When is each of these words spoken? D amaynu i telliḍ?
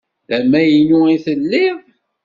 D 0.29 0.29
amaynu 0.37 0.99
i 1.15 1.17
telliḍ? 1.25 1.79